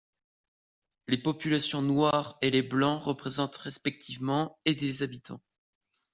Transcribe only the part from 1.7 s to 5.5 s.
noires et les blancs représentent respectivement et des habitants.